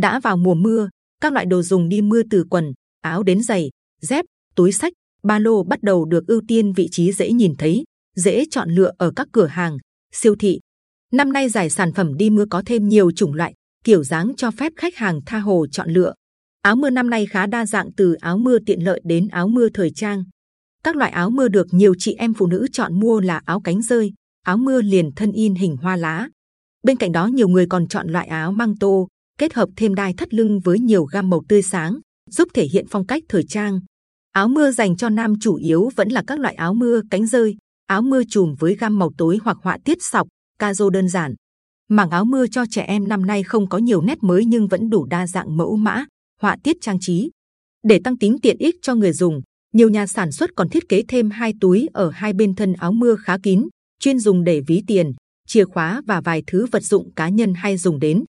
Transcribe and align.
Đã 0.00 0.20
vào 0.20 0.36
mùa 0.36 0.54
mưa, 0.54 0.88
các 1.20 1.32
loại 1.32 1.46
đồ 1.46 1.62
dùng 1.62 1.88
đi 1.88 2.00
mưa 2.00 2.22
từ 2.30 2.44
quần, 2.50 2.72
áo 3.02 3.22
đến 3.22 3.42
giày, 3.42 3.70
dép, 4.00 4.24
túi 4.54 4.72
sách, 4.72 4.92
ba 5.22 5.38
lô 5.38 5.62
bắt 5.62 5.82
đầu 5.82 6.04
được 6.04 6.26
ưu 6.26 6.42
tiên 6.48 6.72
vị 6.72 6.88
trí 6.92 7.12
dễ 7.12 7.32
nhìn 7.32 7.54
thấy, 7.58 7.84
dễ 8.16 8.44
chọn 8.50 8.70
lựa 8.70 8.92
ở 8.98 9.12
các 9.16 9.28
cửa 9.32 9.46
hàng, 9.46 9.78
siêu 10.12 10.34
thị. 10.38 10.60
Năm 11.12 11.32
nay 11.32 11.48
giải 11.48 11.70
sản 11.70 11.92
phẩm 11.92 12.16
đi 12.16 12.30
mưa 12.30 12.44
có 12.50 12.62
thêm 12.66 12.88
nhiều 12.88 13.10
chủng 13.10 13.34
loại, 13.34 13.54
kiểu 13.84 14.04
dáng 14.04 14.32
cho 14.36 14.50
phép 14.50 14.72
khách 14.76 14.96
hàng 14.96 15.20
tha 15.26 15.38
hồ 15.38 15.66
chọn 15.66 15.90
lựa. 15.90 16.14
Áo 16.62 16.76
mưa 16.76 16.90
năm 16.90 17.10
nay 17.10 17.26
khá 17.26 17.46
đa 17.46 17.66
dạng 17.66 17.92
từ 17.92 18.14
áo 18.14 18.38
mưa 18.38 18.58
tiện 18.66 18.84
lợi 18.84 19.00
đến 19.04 19.28
áo 19.28 19.48
mưa 19.48 19.68
thời 19.68 19.90
trang. 19.90 20.24
Các 20.84 20.96
loại 20.96 21.10
áo 21.10 21.30
mưa 21.30 21.48
được 21.48 21.66
nhiều 21.70 21.94
chị 21.98 22.14
em 22.14 22.34
phụ 22.34 22.46
nữ 22.46 22.66
chọn 22.72 23.00
mua 23.00 23.20
là 23.20 23.40
áo 23.44 23.60
cánh 23.60 23.82
rơi, 23.82 24.12
áo 24.44 24.56
mưa 24.56 24.82
liền 24.82 25.10
thân 25.16 25.32
in 25.32 25.54
hình 25.54 25.76
hoa 25.76 25.96
lá. 25.96 26.28
Bên 26.82 26.96
cạnh 26.96 27.12
đó 27.12 27.26
nhiều 27.26 27.48
người 27.48 27.66
còn 27.66 27.88
chọn 27.88 28.08
loại 28.08 28.26
áo 28.26 28.52
măng 28.52 28.76
tô, 28.76 29.08
kết 29.38 29.54
hợp 29.54 29.68
thêm 29.76 29.94
đai 29.94 30.14
thắt 30.14 30.34
lưng 30.34 30.60
với 30.60 30.78
nhiều 30.78 31.04
gam 31.04 31.30
màu 31.30 31.42
tươi 31.48 31.62
sáng, 31.62 31.98
giúp 32.30 32.48
thể 32.54 32.64
hiện 32.64 32.86
phong 32.90 33.06
cách 33.06 33.22
thời 33.28 33.44
trang. 33.48 33.80
Áo 34.32 34.48
mưa 34.48 34.70
dành 34.70 34.96
cho 34.96 35.08
nam 35.08 35.34
chủ 35.40 35.54
yếu 35.54 35.90
vẫn 35.96 36.08
là 36.08 36.22
các 36.26 36.40
loại 36.40 36.54
áo 36.54 36.74
mưa 36.74 37.00
cánh 37.10 37.26
rơi, 37.26 37.56
áo 37.86 38.02
mưa 38.02 38.22
trùm 38.28 38.54
với 38.58 38.74
gam 38.74 38.98
màu 38.98 39.10
tối 39.18 39.38
hoặc 39.42 39.56
họa 39.62 39.78
tiết 39.84 39.98
sọc, 40.00 40.28
caro 40.58 40.90
đơn 40.90 41.08
giản. 41.08 41.34
Mảng 41.88 42.10
áo 42.10 42.24
mưa 42.24 42.46
cho 42.46 42.64
trẻ 42.70 42.82
em 42.82 43.08
năm 43.08 43.26
nay 43.26 43.42
không 43.42 43.68
có 43.68 43.78
nhiều 43.78 44.02
nét 44.02 44.18
mới 44.22 44.44
nhưng 44.44 44.68
vẫn 44.68 44.90
đủ 44.90 45.04
đa 45.04 45.26
dạng 45.26 45.56
mẫu 45.56 45.76
mã, 45.76 46.04
họa 46.40 46.56
tiết 46.62 46.76
trang 46.80 46.98
trí. 47.00 47.30
Để 47.82 48.00
tăng 48.04 48.18
tính 48.18 48.38
tiện 48.42 48.56
ích 48.58 48.76
cho 48.82 48.94
người 48.94 49.12
dùng, 49.12 49.40
nhiều 49.74 49.88
nhà 49.88 50.06
sản 50.06 50.32
xuất 50.32 50.50
còn 50.56 50.68
thiết 50.68 50.88
kế 50.88 51.02
thêm 51.08 51.30
hai 51.30 51.52
túi 51.60 51.88
ở 51.92 52.10
hai 52.10 52.32
bên 52.32 52.54
thân 52.54 52.72
áo 52.72 52.92
mưa 52.92 53.16
khá 53.16 53.38
kín, 53.42 53.68
chuyên 54.00 54.18
dùng 54.18 54.44
để 54.44 54.60
ví 54.66 54.82
tiền, 54.86 55.12
chìa 55.48 55.64
khóa 55.64 56.02
và 56.06 56.20
vài 56.20 56.42
thứ 56.46 56.66
vật 56.72 56.82
dụng 56.82 57.12
cá 57.14 57.28
nhân 57.28 57.54
hay 57.54 57.76
dùng 57.76 57.98
đến. 57.98 58.24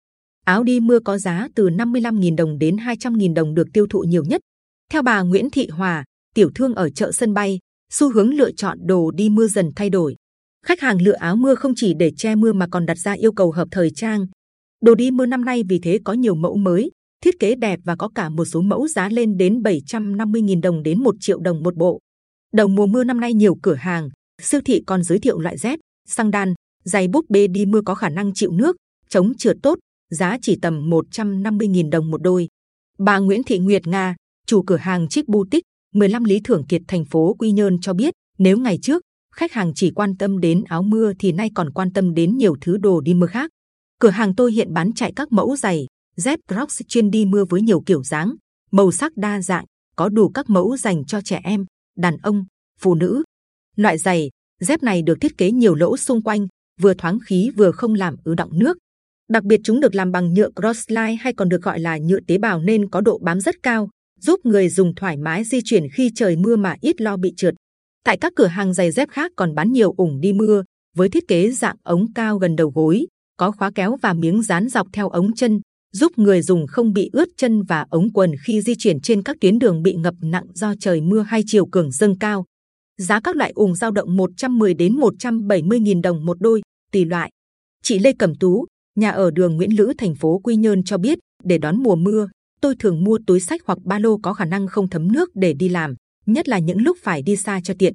Áo 0.50 0.64
đi 0.64 0.80
mưa 0.80 1.00
có 1.00 1.18
giá 1.18 1.48
từ 1.56 1.70
55.000 1.70 2.36
đồng 2.36 2.60
đến 2.60 2.76
200.000 2.76 3.34
đồng 3.34 3.54
được 3.54 3.68
tiêu 3.74 3.88
thụ 3.90 4.00
nhiều 4.00 4.24
nhất. 4.24 4.42
Theo 4.92 5.02
bà 5.02 5.22
Nguyễn 5.22 5.50
Thị 5.50 5.68
Hòa, 5.68 6.04
tiểu 6.36 6.50
thương 6.56 6.76
ở 6.76 6.90
chợ 6.90 7.12
sân 7.12 7.34
bay, 7.34 7.60
xu 7.92 8.12
hướng 8.14 8.34
lựa 8.34 8.52
chọn 8.52 8.78
đồ 8.82 9.12
đi 9.12 9.30
mưa 9.30 9.48
dần 9.48 9.70
thay 9.76 9.90
đổi. 9.90 10.16
Khách 10.66 10.80
hàng 10.80 11.02
lựa 11.02 11.14
áo 11.14 11.36
mưa 11.36 11.56
không 11.56 11.74
chỉ 11.76 11.94
để 11.94 12.12
che 12.18 12.36
mưa 12.36 12.54
mà 12.54 12.68
còn 12.72 12.86
đặt 12.86 12.98
ra 12.98 13.12
yêu 13.12 13.32
cầu 13.32 13.52
hợp 13.52 13.68
thời 13.72 13.92
trang. 13.96 14.26
Đồ 14.82 14.96
đi 14.96 15.12
mưa 15.12 15.26
năm 15.26 15.46
nay 15.46 15.64
vì 15.70 15.80
thế 15.80 16.00
có 16.04 16.14
nhiều 16.14 16.36
mẫu 16.36 16.58
mới, 16.58 16.92
thiết 17.24 17.40
kế 17.40 17.56
đẹp 17.56 17.80
và 17.84 17.96
có 17.96 18.10
cả 18.16 18.30
một 18.30 18.46
số 18.46 18.62
mẫu 18.62 18.88
giá 18.88 19.10
lên 19.10 19.38
đến 19.38 19.62
750.000 19.62 20.62
đồng 20.62 20.84
đến 20.84 21.04
1 21.04 21.16
triệu 21.20 21.40
đồng 21.40 21.64
một 21.64 21.76
bộ. 21.76 22.00
Đầu 22.54 22.68
mùa 22.68 22.86
mưa 22.86 23.04
năm 23.04 23.20
nay 23.20 23.34
nhiều 23.34 23.58
cửa 23.62 23.76
hàng, 23.76 24.10
siêu 24.42 24.62
thị 24.66 24.82
còn 24.88 25.04
giới 25.04 25.20
thiệu 25.20 25.40
loại 25.40 25.58
dép, 25.58 25.80
xăng 26.08 26.32
đan, 26.32 26.54
giày 26.84 27.08
búp 27.08 27.26
bê 27.30 27.48
đi 27.48 27.66
mưa 27.66 27.82
có 27.86 27.96
khả 27.96 28.10
năng 28.10 28.34
chịu 28.34 28.52
nước, 28.52 28.76
chống 29.10 29.34
trượt 29.38 29.58
tốt, 29.64 29.80
giá 30.10 30.38
chỉ 30.42 30.58
tầm 30.62 30.90
150.000 30.90 31.90
đồng 31.90 32.12
một 32.12 32.22
đôi. 32.22 32.48
Bà 32.98 33.18
Nguyễn 33.18 33.44
Thị 33.44 33.60
Nguyệt 33.60 33.88
Nga, 33.88 34.16
chủ 34.48 34.62
cửa 34.62 34.78
hàng 34.78 35.08
Chic 35.08 35.28
Boutique, 35.28 35.64
15 35.94 36.24
Lý 36.24 36.40
Thưởng 36.44 36.66
Kiệt, 36.70 36.82
thành 36.88 37.06
phố 37.06 37.36
Quy 37.40 37.52
Nhơn 37.52 37.80
cho 37.82 37.94
biết, 37.94 38.14
nếu 38.38 38.58
ngày 38.58 38.80
trước 38.82 39.02
khách 39.36 39.52
hàng 39.52 39.72
chỉ 39.76 39.92
quan 39.92 40.18
tâm 40.18 40.40
đến 40.40 40.64
áo 40.64 40.84
mưa 40.84 41.14
thì 41.20 41.32
nay 41.32 41.50
còn 41.56 41.72
quan 41.72 41.94
tâm 41.94 42.14
đến 42.14 42.38
nhiều 42.38 42.56
thứ 42.62 42.78
đồ 42.78 43.02
đi 43.02 43.14
mưa 43.14 43.28
khác. 43.28 43.52
Cửa 44.00 44.10
hàng 44.10 44.36
tôi 44.36 44.52
hiện 44.52 44.74
bán 44.74 44.94
chạy 44.94 45.14
các 45.16 45.32
mẫu 45.32 45.56
giày, 45.56 45.86
dép 46.16 46.40
Crocs 46.48 46.82
chuyên 46.88 47.12
đi 47.12 47.26
mưa 47.26 47.46
với 47.50 47.62
nhiều 47.62 47.82
kiểu 47.86 48.04
dáng, 48.04 48.36
màu 48.72 48.92
sắc 48.92 49.18
đa 49.18 49.42
dạng, 49.42 49.66
có 49.96 50.10
đủ 50.10 50.30
các 50.30 50.50
mẫu 50.50 50.78
dành 50.78 51.06
cho 51.06 51.22
trẻ 51.22 51.42
em, 51.44 51.66
đàn 51.98 52.18
ông, 52.18 52.46
phụ 52.80 52.96
nữ. 52.96 53.24
Loại 53.76 53.98
giày, 53.98 54.30
dép 54.60 54.84
này 54.84 55.02
được 55.02 55.18
thiết 55.22 55.38
kế 55.38 55.52
nhiều 55.52 55.76
lỗ 55.76 55.98
xung 55.98 56.22
quanh, 56.22 56.48
vừa 56.82 56.94
thoáng 56.94 57.20
khí 57.26 57.52
vừa 57.56 57.72
không 57.72 57.94
làm 57.94 58.16
ứ 58.24 58.36
động 58.36 58.60
nước. 58.60 58.78
Đặc 59.30 59.44
biệt 59.44 59.60
chúng 59.64 59.80
được 59.80 59.96
làm 59.96 60.12
bằng 60.12 60.34
nhựa 60.34 60.50
Crossline 60.56 61.16
hay 61.16 61.34
còn 61.34 61.50
được 61.50 61.62
gọi 61.62 61.80
là 61.80 61.98
nhựa 61.98 62.20
tế 62.28 62.38
bào 62.38 62.60
nên 62.60 62.90
có 62.90 63.02
độ 63.02 63.18
bám 63.18 63.40
rất 63.40 63.56
cao, 63.64 63.90
giúp 64.20 64.46
người 64.46 64.70
dùng 64.70 64.96
thoải 64.96 65.18
mái 65.18 65.44
di 65.44 65.60
chuyển 65.66 65.84
khi 65.94 66.12
trời 66.16 66.36
mưa 66.36 66.56
mà 66.56 66.76
ít 66.82 67.02
lo 67.02 67.18
bị 67.18 67.34
trượt. 67.38 67.54
Tại 68.06 68.18
các 68.18 68.34
cửa 68.36 68.48
hàng 68.48 68.74
giày 68.74 68.92
dép 68.92 69.10
khác 69.10 69.32
còn 69.36 69.56
bán 69.56 69.72
nhiều 69.72 69.94
ủng 69.98 70.20
đi 70.22 70.34
mưa 70.34 70.64
với 70.96 71.10
thiết 71.10 71.28
kế 71.28 71.52
dạng 71.52 71.76
ống 71.84 72.14
cao 72.14 72.38
gần 72.38 72.56
đầu 72.56 72.72
gối, 72.76 73.08
có 73.38 73.52
khóa 73.52 73.72
kéo 73.76 73.98
và 74.02 74.14
miếng 74.14 74.42
dán 74.44 74.70
dọc 74.70 74.88
theo 74.94 75.10
ống 75.10 75.34
chân, 75.36 75.62
giúp 75.94 76.12
người 76.18 76.42
dùng 76.42 76.68
không 76.68 76.94
bị 76.94 77.10
ướt 77.14 77.28
chân 77.38 77.64
và 77.64 77.86
ống 77.90 78.14
quần 78.14 78.32
khi 78.46 78.62
di 78.62 78.76
chuyển 78.76 79.02
trên 79.02 79.24
các 79.24 79.38
tuyến 79.42 79.60
đường 79.60 79.84
bị 79.84 79.94
ngập 79.94 80.14
nặng 80.22 80.46
do 80.54 80.74
trời 80.80 81.02
mưa 81.02 81.22
hay 81.22 81.42
chiều 81.46 81.66
cường 81.66 81.92
dâng 81.92 82.20
cao. 82.20 82.46
Giá 82.98 83.20
các 83.24 83.36
loại 83.36 83.52
ủng 83.56 83.76
dao 83.76 83.92
động 83.92 84.18
110 84.18 84.74
đến 84.74 85.00
170 85.00 85.80
000 85.86 86.02
đồng 86.02 86.26
một 86.26 86.38
đôi, 86.40 86.62
tùy 86.92 87.06
loại. 87.06 87.32
Chị 87.84 88.00
Lê 88.00 88.14
Cẩm 88.20 88.36
Tú, 88.36 88.66
nhà 89.00 89.10
ở 89.10 89.32
đường 89.32 89.56
Nguyễn 89.56 89.78
Lữ, 89.78 89.94
thành 89.98 90.16
phố 90.16 90.40
Quy 90.44 90.56
Nhơn 90.56 90.84
cho 90.84 90.98
biết, 90.98 91.20
để 91.44 91.58
đón 91.58 91.84
mùa 91.84 91.96
mưa, 91.96 92.30
tôi 92.62 92.76
thường 92.80 93.04
mua 93.04 93.20
túi 93.28 93.40
sách 93.40 93.62
hoặc 93.66 93.78
ba 93.84 94.00
lô 94.00 94.18
có 94.18 94.34
khả 94.34 94.46
năng 94.46 94.68
không 94.68 94.90
thấm 94.90 95.12
nước 95.12 95.30
để 95.36 95.54
đi 95.54 95.70
làm, 95.70 95.96
nhất 96.26 96.50
là 96.50 96.60
những 96.60 96.82
lúc 96.82 96.98
phải 97.02 97.22
đi 97.22 97.36
xa 97.36 97.62
cho 97.64 97.74
tiện. 97.80 97.94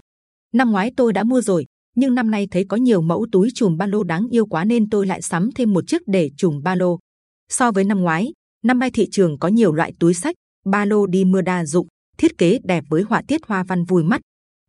Năm 0.53 0.71
ngoái 0.71 0.93
tôi 0.97 1.13
đã 1.13 1.25
mua 1.25 1.41
rồi, 1.41 1.67
nhưng 1.97 2.15
năm 2.15 2.31
nay 2.31 2.49
thấy 2.51 2.65
có 2.65 2.77
nhiều 2.77 3.03
mẫu 3.03 3.27
túi 3.33 3.49
chùm 3.55 3.77
ba 3.77 3.87
lô 3.87 4.03
đáng 4.03 4.27
yêu 4.31 4.47
quá 4.47 4.65
nên 4.65 4.91
tôi 4.91 5.07
lại 5.07 5.23
sắm 5.23 5.51
thêm 5.55 5.73
một 5.73 5.85
chiếc 5.87 6.03
để 6.07 6.31
chùm 6.37 6.63
ba 6.63 6.75
lô. 6.75 6.99
So 7.49 7.73
với 7.73 7.85
năm 7.85 8.01
ngoái, 8.01 8.33
năm 8.65 8.79
nay 8.79 8.91
thị 8.91 9.09
trường 9.11 9.39
có 9.39 9.49
nhiều 9.49 9.73
loại 9.73 9.93
túi 9.99 10.15
sách, 10.15 10.35
ba 10.67 10.85
lô 10.85 11.07
đi 11.07 11.25
mưa 11.25 11.41
đa 11.41 11.65
dụng, 11.65 11.87
thiết 12.19 12.39
kế 12.39 12.59
đẹp 12.65 12.85
với 12.89 13.03
họa 13.03 13.23
tiết 13.29 13.41
hoa 13.47 13.65
văn 13.69 13.85
vui 13.85 14.05
mắt. 14.05 14.21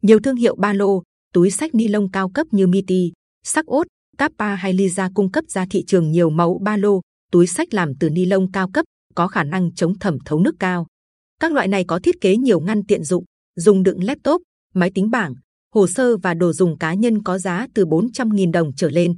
Nhiều 0.01 0.19
thương 0.19 0.35
hiệu 0.35 0.55
ba 0.55 0.73
lô, 0.73 1.03
túi 1.33 1.51
sách 1.51 1.75
ni 1.75 1.87
lông 1.87 2.11
cao 2.11 2.29
cấp 2.29 2.47
như 2.51 2.67
Miti, 2.67 3.11
Sắc 3.43 3.65
Ốt, 3.65 3.87
Kappa 4.17 4.55
hay 4.55 4.73
Lisa 4.73 5.09
cung 5.13 5.31
cấp 5.31 5.45
ra 5.47 5.65
thị 5.69 5.83
trường 5.87 6.11
nhiều 6.11 6.29
mẫu 6.29 6.59
ba 6.63 6.77
lô, 6.77 7.01
túi 7.31 7.47
sách 7.47 7.73
làm 7.73 7.93
từ 7.99 8.09
ni 8.09 8.25
lông 8.25 8.51
cao 8.51 8.69
cấp, 8.73 8.85
có 9.15 9.27
khả 9.27 9.43
năng 9.43 9.73
chống 9.73 9.99
thẩm 9.99 10.17
thấu 10.25 10.39
nước 10.39 10.55
cao. 10.59 10.87
Các 11.39 11.51
loại 11.51 11.67
này 11.67 11.83
có 11.87 11.99
thiết 11.99 12.15
kế 12.21 12.37
nhiều 12.37 12.59
ngăn 12.59 12.85
tiện 12.85 13.03
dụng, 13.03 13.23
dùng 13.55 13.83
đựng 13.83 14.03
laptop, 14.03 14.41
máy 14.73 14.91
tính 14.95 15.09
bảng, 15.09 15.35
hồ 15.75 15.87
sơ 15.87 16.17
và 16.17 16.33
đồ 16.33 16.53
dùng 16.53 16.77
cá 16.77 16.93
nhân 16.93 17.23
có 17.23 17.37
giá 17.37 17.67
từ 17.73 17.85
400.000 17.85 18.51
đồng 18.51 18.71
trở 18.75 18.89
lên. 18.89 19.17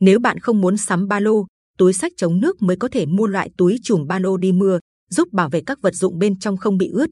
Nếu 0.00 0.20
bạn 0.20 0.38
không 0.38 0.60
muốn 0.60 0.76
sắm 0.76 1.08
ba 1.08 1.20
lô, 1.20 1.46
túi 1.78 1.92
sách 1.92 2.12
chống 2.16 2.40
nước 2.40 2.62
mới 2.62 2.76
có 2.76 2.88
thể 2.88 3.06
mua 3.06 3.26
loại 3.26 3.50
túi 3.56 3.78
chùm 3.82 4.06
ba 4.06 4.18
lô 4.18 4.36
đi 4.36 4.52
mưa, 4.52 4.78
giúp 5.10 5.32
bảo 5.32 5.48
vệ 5.48 5.62
các 5.66 5.78
vật 5.82 5.94
dụng 5.94 6.18
bên 6.18 6.38
trong 6.38 6.56
không 6.56 6.78
bị 6.78 6.88
ướt. 6.88 7.10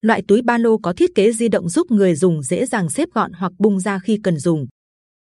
Loại 0.00 0.22
túi 0.28 0.42
ba 0.42 0.58
lô 0.58 0.78
có 0.78 0.92
thiết 0.92 1.10
kế 1.14 1.32
di 1.32 1.48
động 1.48 1.68
giúp 1.68 1.90
người 1.90 2.14
dùng 2.14 2.42
dễ 2.42 2.66
dàng 2.66 2.90
xếp 2.90 3.08
gọn 3.14 3.32
hoặc 3.32 3.52
bung 3.58 3.80
ra 3.80 3.98
khi 3.98 4.18
cần 4.22 4.38
dùng. 4.38 4.66